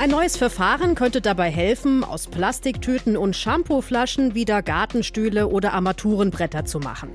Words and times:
Ein 0.00 0.08
neues 0.08 0.38
Verfahren 0.38 0.94
könnte 0.94 1.20
dabei 1.20 1.50
helfen, 1.50 2.04
aus 2.04 2.26
Plastiktüten 2.26 3.18
und 3.18 3.36
Shampooflaschen 3.36 4.34
wieder 4.34 4.62
Gartenstühle 4.62 5.48
oder 5.48 5.74
Armaturenbretter 5.74 6.64
zu 6.64 6.78
machen. 6.78 7.10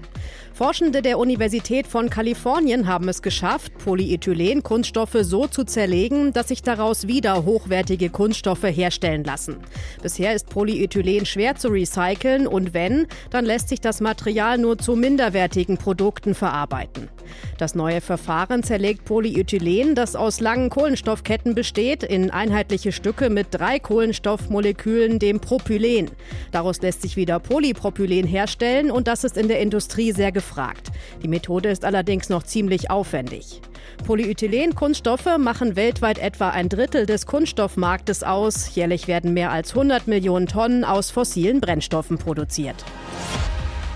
Forschende 0.54 1.02
der 1.02 1.18
Universität 1.18 1.88
von 1.88 2.12
Kalifornien 2.12 2.88
haben 2.88 3.10
es 3.10 3.24
geschafft, 3.24 3.74
Polyethylen-Kunststoffe 3.80 5.18
so 5.22 5.48
zu 5.48 5.64
zerlegen, 5.64 6.32
dass 6.32 6.50
sich 6.50 6.62
daraus 6.62 7.08
wieder 7.08 7.44
hochwertige 7.44 8.12
Kunststoffe 8.12 8.64
herstellen 8.64 9.24
lassen. 9.24 9.58
Bisher 10.04 10.36
ist 10.36 10.50
Polyethylen 10.50 11.26
schwer 11.26 11.56
zu 11.56 11.70
recyceln 11.70 12.46
und 12.46 12.76
wenn, 12.76 13.08
dann 13.32 13.46
lässt 13.46 13.68
sich 13.68 13.82
das 13.82 14.00
Material 14.00 14.60
nur 14.60 14.78
zu 14.78 14.96
minderwertigen 14.96 15.80
Produkten 15.80 16.36
verarbeiten. 16.36 17.10
Das 17.58 17.76
neue 17.76 18.00
Verfahren 18.00 18.64
zerlegt 18.64 19.06
Polyethylen, 19.06 19.96
das 19.96 20.16
aus 20.16 20.40
langen 20.40 20.70
Kohlenstoffketten 20.70 21.56
besteht, 21.56 22.04
in 22.04 22.32
einheitliche 22.76 22.92
Stücke 22.92 23.30
mit 23.30 23.48
drei 23.52 23.80
Kohlenstoffmolekülen, 23.80 25.18
dem 25.18 25.40
Propylen. 25.40 26.12
Daraus 26.52 26.82
lässt 26.82 27.02
sich 27.04 27.16
wieder 27.16 27.40
Polypropylen 27.40 28.28
herstellen 28.28 28.92
und 28.92 29.08
das 29.08 29.24
ist 29.24 29.38
in 29.38 29.48
der 29.48 29.62
Industrie 29.62 30.12
sehr 30.12 30.34
gefragt. 30.34 30.92
Die 31.24 31.30
Methode 31.30 31.70
ist 31.70 31.86
allerdings 31.86 32.28
noch 32.28 32.44
ziemlich 32.44 32.92
aufwendig. 32.92 33.62
Polyethylen-Kunststoffe 34.06 35.38
machen 35.38 35.78
weltweit 35.78 36.18
etwa 36.18 36.50
ein 36.50 36.68
Drittel 36.68 37.06
des 37.06 37.26
Kunststoffmarktes 37.26 38.24
aus. 38.24 38.76
Jährlich 38.76 39.08
werden 39.08 39.34
mehr 39.34 39.52
als 39.52 39.70
100 39.72 40.08
Millionen 40.08 40.48
Tonnen 40.48 40.84
aus 40.84 41.12
fossilen 41.12 41.62
Brennstoffen 41.62 42.18
produziert. 42.18 42.84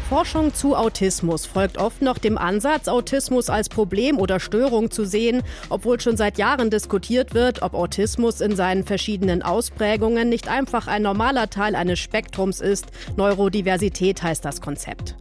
Forschung 0.09 0.55
zu 0.55 0.75
Autismus 0.75 1.45
folgt 1.45 1.77
oft 1.77 2.01
noch 2.01 2.17
dem 2.17 2.39
Ansatz, 2.39 2.87
Autismus 2.87 3.47
als 3.51 3.69
Problem 3.69 4.17
oder 4.17 4.39
Störung 4.39 4.89
zu 4.89 5.05
sehen, 5.05 5.43
obwohl 5.69 6.01
schon 6.01 6.17
seit 6.17 6.39
Jahren 6.39 6.71
diskutiert 6.71 7.35
wird, 7.35 7.61
ob 7.61 7.75
Autismus 7.75 8.41
in 8.41 8.55
seinen 8.55 8.85
verschiedenen 8.85 9.43
Ausprägungen 9.43 10.27
nicht 10.27 10.47
einfach 10.47 10.87
ein 10.87 11.03
normaler 11.03 11.51
Teil 11.51 11.75
eines 11.75 11.99
Spektrums 11.99 12.59
ist. 12.59 12.87
Neurodiversität 13.17 14.23
heißt 14.23 14.43
das 14.43 14.61
Konzept. 14.61 15.15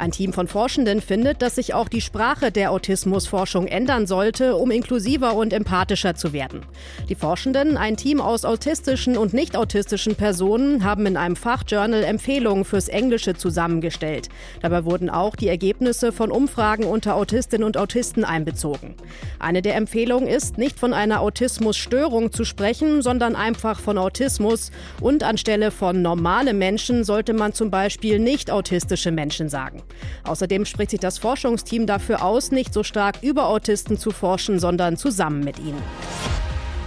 Ein 0.00 0.12
Team 0.12 0.32
von 0.32 0.48
Forschenden 0.48 1.02
findet, 1.02 1.42
dass 1.42 1.56
sich 1.56 1.74
auch 1.74 1.86
die 1.86 2.00
Sprache 2.00 2.50
der 2.50 2.70
Autismusforschung 2.70 3.66
ändern 3.66 4.06
sollte, 4.06 4.56
um 4.56 4.70
inklusiver 4.70 5.34
und 5.34 5.52
empathischer 5.52 6.14
zu 6.14 6.32
werden. 6.32 6.62
Die 7.10 7.14
Forschenden, 7.14 7.76
ein 7.76 7.98
Team 7.98 8.22
aus 8.22 8.46
autistischen 8.46 9.18
und 9.18 9.34
nicht 9.34 9.58
autistischen 9.58 10.14
Personen, 10.14 10.84
haben 10.84 11.04
in 11.04 11.18
einem 11.18 11.36
Fachjournal 11.36 12.02
Empfehlungen 12.02 12.64
fürs 12.64 12.88
Englische 12.88 13.34
zusammengestellt. 13.34 14.30
Dabei 14.62 14.86
wurden 14.86 15.10
auch 15.10 15.36
die 15.36 15.48
Ergebnisse 15.48 16.12
von 16.12 16.30
Umfragen 16.30 16.84
unter 16.84 17.14
Autistinnen 17.14 17.66
und 17.66 17.76
Autisten 17.76 18.24
einbezogen. 18.24 18.94
Eine 19.38 19.60
der 19.60 19.74
Empfehlungen 19.74 20.28
ist, 20.28 20.56
nicht 20.56 20.78
von 20.78 20.94
einer 20.94 21.20
Autismusstörung 21.20 22.32
zu 22.32 22.46
sprechen, 22.46 23.02
sondern 23.02 23.36
einfach 23.36 23.78
von 23.78 23.98
Autismus. 23.98 24.70
Und 25.02 25.24
anstelle 25.24 25.70
von 25.70 26.00
normale 26.00 26.54
Menschen 26.54 27.04
sollte 27.04 27.34
man 27.34 27.52
zum 27.52 27.70
Beispiel 27.70 28.18
nicht 28.18 28.50
autistische 28.50 29.10
Menschen 29.10 29.50
sagen. 29.50 29.82
Außerdem 30.24 30.64
spricht 30.64 30.90
sich 30.90 31.00
das 31.00 31.18
Forschungsteam 31.18 31.86
dafür 31.86 32.24
aus, 32.24 32.50
nicht 32.50 32.72
so 32.74 32.82
stark 32.82 33.22
über 33.22 33.48
Autisten 33.48 33.98
zu 33.98 34.10
forschen, 34.10 34.58
sondern 34.58 34.96
zusammen 34.96 35.44
mit 35.44 35.58
ihnen. 35.58 35.82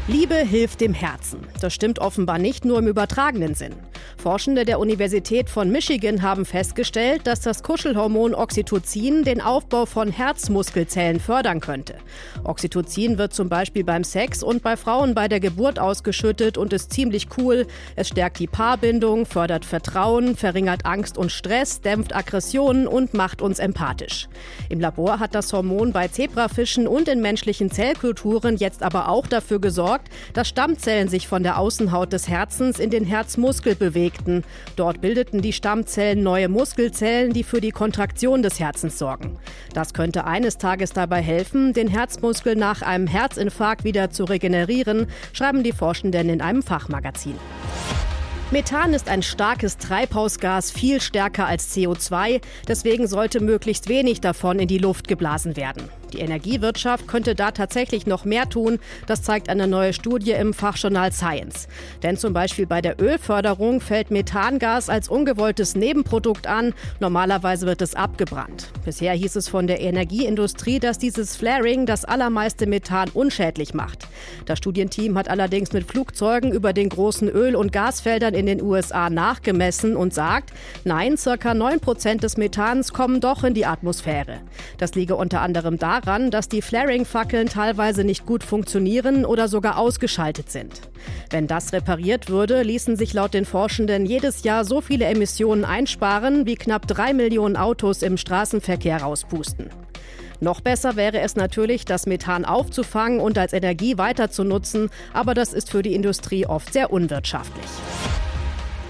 Liebe 0.09 0.36
hilft 0.36 0.82
dem 0.82 0.94
Herzen. 0.94 1.40
Das 1.62 1.73
stimmt 1.73 2.00
offenbar 2.00 2.38
nicht 2.38 2.66
nur 2.66 2.80
im 2.80 2.88
übertragenen 2.88 3.56
Sinn. 3.56 3.73
Forschende 4.18 4.66
der 4.66 4.80
Universität 4.80 5.50
von 5.50 5.70
Michigan 5.70 6.22
haben 6.22 6.46
festgestellt, 6.46 7.26
dass 7.26 7.40
das 7.40 7.64
Kuschelhormon 7.64 8.36
Oxytocin 8.36 9.24
den 9.24 9.40
Aufbau 9.40 9.86
von 9.86 10.12
Herzmuskelzellen 10.12 11.20
fördern 11.20 11.62
könnte. 11.62 11.96
Oxytocin 12.44 13.18
wird 13.18 13.34
zum 13.34 13.48
Beispiel 13.50 13.84
beim 13.84 14.04
Sex 14.04 14.44
und 14.44 14.62
bei 14.62 14.76
Frauen 14.76 15.16
bei 15.16 15.30
der 15.30 15.40
Geburt 15.40 15.80
ausgeschüttet 15.80 16.58
und 16.58 16.74
ist 16.74 16.92
ziemlich 16.92 17.28
cool. 17.38 17.66
Es 17.96 18.09
stärkt 18.09 18.40
die 18.40 18.48
Paarbindung, 18.48 19.26
fördert 19.26 19.63
Vertrauen, 19.63 20.36
verringert 20.36 20.86
Angst 20.86 21.18
und 21.18 21.31
Stress, 21.31 21.80
dämpft 21.80 22.16
Aggressionen 22.16 22.88
und 22.88 23.13
macht 23.13 23.42
uns 23.42 23.59
empathisch. 23.59 24.28
Im 24.68 24.81
Labor 24.81 25.19
hat 25.19 25.34
das 25.34 25.52
Hormon 25.53 25.94
bei 25.94 26.09
Zebrafischen 26.09 26.88
und 26.88 27.08
in 27.08 27.22
menschlichen 27.22 27.72
Zellkulturen 27.72 28.58
jetzt 28.58 28.84
aber 28.84 29.09
auch 29.09 29.28
dafür 29.28 29.59
gesorgt, 29.59 29.93
dass 30.34 30.48
Stammzellen 30.48 31.08
sich 31.08 31.28
von 31.28 31.44
der 31.44 31.58
Außenhaut 31.58 32.14
des 32.14 32.28
Herzens 32.28 32.80
in 32.80 32.90
den 32.90 33.06
Herzmuskel 33.06 33.76
bewegten. 33.76 34.44
Dort 34.76 35.02
bildeten 35.02 35.42
die 35.42 35.54
Stammzellen 35.54 36.24
neue 36.24 36.50
Muskelzellen, 36.50 37.34
die 37.34 37.44
für 37.44 37.62
die 37.62 37.72
Kontraktion 37.72 38.44
des 38.44 38.59
Herzens 38.59 38.98
sorgen. 38.98 39.38
Das 39.74 39.94
könnte 39.94 40.26
eines 40.26 40.58
Tages 40.58 40.92
dabei 40.92 41.22
helfen, 41.22 41.74
den 41.74 41.88
Herzmuskel 41.88 42.56
nach 42.56 42.81
einem 42.81 43.08
Herzinfarkt 43.08 43.84
wieder 43.84 44.09
zu 44.09 44.26
regenerieren, 44.26 45.08
schreiben 45.34 45.64
die 45.64 45.72
Forschenden 45.72 46.30
in 46.30 46.42
einem 46.42 46.64
Fachmagazin. 46.64 47.36
Methan 48.54 48.94
ist 48.94 49.10
ein 49.10 49.24
starkes 49.24 49.78
Treibhausgas, 49.78 50.70
viel 50.70 51.02
stärker 51.02 51.48
als 51.48 51.75
CO2. 51.75 52.40
Deswegen 52.68 53.08
sollte 53.08 53.40
möglichst 53.40 53.90
wenig 53.90 54.22
davon 54.22 54.60
in 54.60 54.68
die 54.68 54.78
Luft 54.78 55.08
geblasen 55.08 55.58
werden. 55.58 55.90
Die 56.13 56.19
Energiewirtschaft 56.19 57.07
könnte 57.07 57.34
da 57.34 57.50
tatsächlich 57.50 58.06
noch 58.06 58.24
mehr 58.24 58.47
tun. 58.47 58.79
Das 59.07 59.24
zeigt 59.24 59.50
eine 59.50 59.68
neue 59.68 59.94
Studie 59.94 60.31
im 60.31 60.53
Fachjournal 60.53 61.12
Science. 61.12 61.68
Denn 62.03 62.18
zum 62.18 62.34
Beispiel 62.34 62.68
bei 62.68 62.81
der 62.81 63.01
Ölförderung 63.01 63.81
fällt 63.81 64.12
Methangas 64.12 64.90
als 64.90 65.09
ungewolltes 65.09 65.75
Nebenprodukt 65.75 66.46
an. 66.46 66.75
Normalerweise 67.00 67.66
wird 67.66 67.81
es 67.81 67.96
abgebrannt. 67.96 68.69
Bisher 68.85 69.13
hieß 69.13 69.35
es 69.38 69.50
von 69.50 69.66
der 69.66 69.81
Energieindustrie, 69.81 70.79
dass 70.79 71.00
dieses 71.00 71.35
Flaring 71.35 71.88
das 71.88 72.06
allermeiste 72.06 72.68
Methan 72.68 73.09
unschädlich 73.09 73.74
macht. 73.74 74.07
Das 74.45 74.59
Studienteam 74.59 75.18
hat 75.18 75.30
allerdings 75.30 75.74
mit 75.74 75.85
Flugzeugen 75.85 76.51
über 76.51 76.74
den 76.74 76.90
großen 76.90 77.28
Öl- 77.28 77.56
und 77.56 77.72
Gasfeldern 77.72 78.35
in 78.35 78.45
den 78.45 78.62
USA 78.62 79.09
nachgemessen 79.09 79.95
und 79.95 80.13
sagt, 80.13 80.51
nein, 80.84 81.18
circa 81.18 81.56
9 81.56 81.80
Prozent 81.80 82.22
des 82.22 82.38
Methans 82.38 82.94
kommen 82.94 83.19
doch 83.19 83.44
in 83.44 83.56
die 83.56 83.66
Atmosphäre. 83.66 84.41
Das 84.78 84.94
liege 84.94 85.16
unter 85.16 85.41
anderem 85.41 85.80
daran, 85.80 86.03
daran, 86.03 86.31
dass 86.31 86.50
die 86.50 86.62
Flaring-Fackeln 86.62 87.47
teilweise 87.47 88.03
nicht 88.03 88.25
gut 88.25 88.44
funktionieren 88.44 89.25
oder 89.25 89.47
sogar 89.47 89.78
ausgeschaltet 89.78 90.52
sind. 90.52 90.81
Wenn 91.30 91.47
das 91.47 91.74
repariert 91.74 92.30
würde, 92.30 92.62
ließen 92.62 92.96
sich 92.96 93.14
laut 93.14 93.34
den 93.34 93.46
Forschenden 93.46 94.06
jedes 94.06 94.44
Jahr 94.44 94.66
so 94.66 94.81
viele 94.81 95.06
Emissionen 95.06 95.66
einsparen, 95.66 96.46
wie 96.46 96.56
knapp 96.56 96.88
drei 96.88 97.13
Millionen 97.13 97.58
Autos 97.58 98.02
im 98.02 98.18
Straßenverkehr 98.18 99.02
rauspusten. 99.02 99.69
Noch 100.40 100.62
besser 100.62 100.96
wäre 100.96 101.19
es 101.22 101.36
natürlich, 101.36 101.86
das 101.86 102.06
Methan 102.06 102.44
aufzufangen 102.44 103.19
und 103.19 103.38
als 103.38 103.53
Energie 103.53 103.97
weiter 103.97 104.30
zu 104.30 104.44
nutzen, 104.44 104.90
aber 105.13 105.34
das 105.34 105.53
ist 105.53 105.72
für 105.72 105.84
die 105.84 105.94
Industrie 105.94 106.46
oft 106.46 106.74
sehr 106.74 106.92
unwirtschaftlich. 106.92 107.66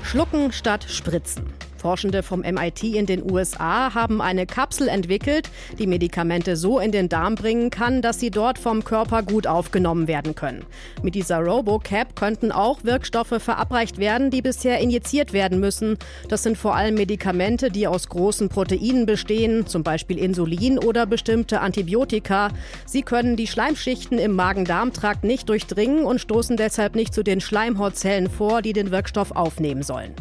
Schlucken 0.03 0.51
statt 0.51 0.85
Spritzen. 0.87 1.45
Forschende 1.83 2.23
vom 2.23 2.39
MIT 2.39 2.81
in 2.83 3.05
den 3.05 3.29
USA 3.29 3.93
haben 3.93 4.21
eine 4.21 4.45
Kapsel 4.45 4.87
entwickelt, 4.87 5.49
die 5.77 5.85
Medikamente 5.85 6.55
so 6.55 6.79
in 6.79 6.93
den 6.93 7.09
Darm 7.09 7.35
bringen 7.35 7.71
kann, 7.71 8.01
dass 8.01 8.21
sie 8.21 8.31
dort 8.31 8.57
vom 8.57 8.85
Körper 8.85 9.21
gut 9.21 9.47
aufgenommen 9.47 10.07
werden 10.07 10.33
können. 10.33 10.63
Mit 11.01 11.13
dieser 11.13 11.39
RoboCap 11.39 12.15
könnten 12.15 12.53
auch 12.53 12.85
Wirkstoffe 12.85 13.35
verabreicht 13.37 13.97
werden, 13.97 14.31
die 14.31 14.41
bisher 14.41 14.79
injiziert 14.79 15.33
werden 15.33 15.59
müssen. 15.59 15.97
Das 16.29 16.43
sind 16.43 16.57
vor 16.57 16.73
allem 16.73 16.95
Medikamente, 16.95 17.69
die 17.69 17.85
aus 17.85 18.07
großen 18.07 18.47
Proteinen 18.47 19.05
bestehen, 19.05 19.67
zum 19.67 19.83
Beispiel 19.83 20.17
Insulin 20.17 20.79
oder 20.79 21.05
bestimmte 21.05 21.59
Antibiotika. 21.59 22.47
Sie 22.85 23.01
können 23.01 23.35
die 23.35 23.47
Schleimschichten 23.47 24.19
im 24.19 24.37
Magen-Darm-Trakt 24.37 25.25
nicht 25.25 25.49
durchdringen 25.49 26.05
und 26.05 26.21
stoßen 26.21 26.55
deshalb 26.55 26.95
nicht 26.95 27.13
zu 27.13 27.23
den 27.23 27.41
Schleimhautzellen 27.41 28.29
vor, 28.29 28.61
die 28.61 28.71
den 28.71 28.89
Wirkstoff 28.89 29.31
aufnehmen 29.31 29.83
sollen. 29.83 30.13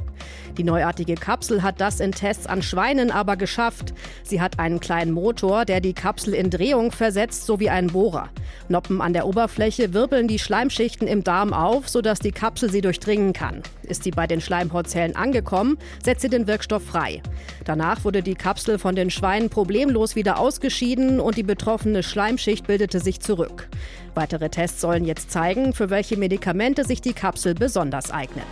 Die 0.58 0.64
neuartige 0.64 1.14
Kapsel 1.14 1.62
hat 1.62 1.80
das 1.80 2.00
in 2.00 2.12
Tests 2.12 2.46
an 2.46 2.62
Schweinen 2.62 3.10
aber 3.10 3.36
geschafft. 3.36 3.94
Sie 4.22 4.40
hat 4.40 4.58
einen 4.58 4.80
kleinen 4.80 5.12
Motor, 5.12 5.64
der 5.64 5.80
die 5.80 5.94
Kapsel 5.94 6.34
in 6.34 6.50
Drehung 6.50 6.92
versetzt, 6.92 7.46
sowie 7.46 7.70
einen 7.70 7.88
Bohrer. 7.88 8.28
Noppen 8.69 9.00
an 9.00 9.12
der 9.14 9.26
Oberfläche 9.26 9.94
wirbeln 9.94 10.28
die 10.28 10.38
Schleimschichten 10.38 11.08
im 11.08 11.24
Darm 11.24 11.52
auf, 11.54 11.88
sodass 11.88 12.19
die 12.19 12.32
Kapsel 12.32 12.70
sie 12.70 12.82
durchdringen 12.82 13.32
kann. 13.32 13.62
Ist 13.82 14.04
sie 14.04 14.10
bei 14.10 14.26
den 14.26 14.40
Schleimhautzellen 14.40 15.16
angekommen, 15.16 15.78
setzt 16.02 16.22
sie 16.22 16.28
den 16.28 16.46
Wirkstoff 16.46 16.84
frei. 16.84 17.22
Danach 17.64 18.04
wurde 18.04 18.22
die 18.22 18.34
Kapsel 18.34 18.78
von 18.78 18.94
den 18.94 19.10
Schweinen 19.10 19.48
problemlos 19.48 20.16
wieder 20.16 20.38
ausgeschieden 20.38 21.18
und 21.20 21.36
die 21.36 21.42
betroffene 21.42 22.02
Schleimschicht 22.02 22.66
bildete 22.66 23.00
sich 23.00 23.20
zurück. 23.20 23.68
Weitere 24.14 24.50
Tests 24.50 24.80
sollen 24.80 25.04
jetzt 25.04 25.30
zeigen, 25.30 25.72
für 25.72 25.88
welche 25.88 26.16
Medikamente 26.16 26.84
sich 26.84 27.00
die 27.00 27.14
Kapsel 27.14 27.54
besonders 27.54 28.10
eignet. 28.10 28.46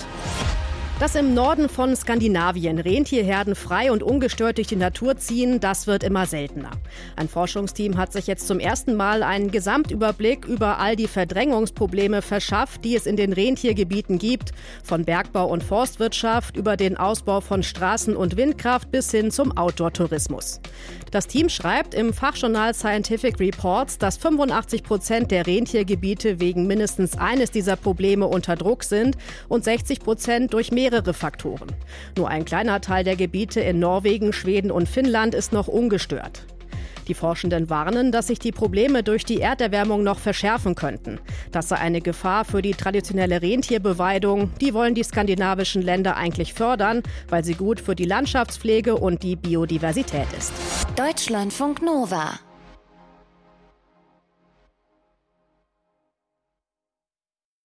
Dass 1.01 1.15
im 1.15 1.33
Norden 1.33 1.71
von 1.71 1.97
Skandinavien 1.97 2.79
Rentierherden 2.79 3.55
frei 3.55 3.91
und 3.91 4.03
ungestört 4.03 4.59
durch 4.59 4.67
die 4.67 4.77
Natur 4.77 5.17
ziehen, 5.17 5.59
das 5.59 5.87
wird 5.87 6.05
immer 6.05 6.27
seltener. 6.27 6.73
Ein 7.17 7.27
Forschungsteam 7.27 7.97
hat 7.97 8.13
sich 8.13 8.27
jetzt 8.27 8.47
zum 8.47 8.61
ersten 8.61 8.97
Mal 8.97 9.23
einen 9.23 9.51
Gesamtüberblick 9.51 10.45
über 10.45 10.79
all 10.79 10.97
die 10.97 11.09
Verdrängungsprobleme 11.09 12.21
verschafft, 12.21 12.85
die 12.85 12.97
es 12.97 13.07
in 13.07 13.17
den 13.17 13.33
Rentiergebieten 13.33 14.19
gibt, 14.19 14.51
von 14.85 15.07
Bergbau 15.07 15.49
und 15.49 15.65
Forstwirtschaft 15.65 16.59
über 16.59 16.77
den 16.77 16.99
Ausbau 16.99 17.41
von 17.41 17.63
Straßen 17.63 18.15
und 18.15 18.37
Windkraft 18.37 18.91
bis 18.91 19.11
hin 19.11 19.31
zum 19.31 19.57
Outdoor-Tourismus. 19.57 20.61
Das 21.13 21.27
Team 21.27 21.49
schreibt 21.49 21.95
im 21.95 22.13
Fachjournal 22.13 22.75
Scientific 22.75 23.41
Reports, 23.41 23.97
dass 23.97 24.19
85 24.19 24.83
Prozent 24.83 25.31
der 25.31 25.47
Rentiergebiete 25.47 26.41
wegen 26.41 26.67
mindestens 26.67 27.17
eines 27.17 27.51
dieser 27.51 27.77
Probleme 27.77 28.27
unter 28.27 28.55
Druck 28.55 28.85
sind 28.85 29.17
und 29.49 29.65
60 29.65 30.01
Prozent 30.01 30.53
durch 30.53 30.71
mehrere 30.71 30.90
mehrere 30.91 31.15
Faktoren. 31.15 31.69
Nur 32.17 32.29
ein 32.29 32.45
kleiner 32.45 32.81
Teil 32.81 33.05
der 33.05 33.17
Gebiete 33.17 33.61
in 33.61 33.79
Norwegen, 33.79 34.33
Schweden 34.33 34.71
und 34.71 34.89
Finnland 34.89 35.35
ist 35.35 35.53
noch 35.53 35.69
ungestört. 35.69 36.47
Die 37.09 37.15
Forschenden 37.15 37.71
warnen, 37.71 38.13
dass 38.13 38.29
sich 38.29 38.39
die 38.39 38.53
Probleme 38.53 39.03
durch 39.03 39.25
die 39.25 39.41
Erderwärmung 39.41 40.05
noch 40.05 40.19
verschärfen 40.19 40.77
könnten. 40.77 41.19
Das 41.51 41.69
sei 41.69 41.77
eine 41.77 42.01
Gefahr 42.01 42.45
für 42.45 42.63
die 42.63 42.75
traditionelle 42.75 43.43
Rentierbeweidung. 43.43 44.53
Die 44.61 44.75
wollen 44.75 44.95
die 44.95 45.03
skandinavischen 45.03 45.83
Länder 45.83 46.17
eigentlich 46.17 46.55
fördern, 46.55 47.03
weil 47.29 47.45
sie 47.45 47.55
gut 47.55 47.81
für 47.81 47.97
die 47.97 48.05
Landschaftspflege 48.05 48.95
und 48.95 49.25
die 49.25 49.35
Biodiversität 49.35 50.27
ist. 50.39 50.53
Deutschlandfunk 50.97 51.83
Nova 51.83 52.39